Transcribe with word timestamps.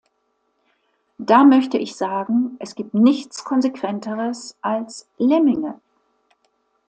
Da 1.19 1.43
möchte 1.43 1.77
ich 1.77 1.95
sagen, 1.95 2.55
es 2.57 2.73
gibt 2.73 2.95
nichts 2.95 3.43
Konsequenteres 3.45 4.57
als 4.63 5.07
Lemminge. 5.19 5.79